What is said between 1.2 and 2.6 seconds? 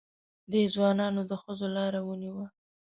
د ښځو لاره ونیوه.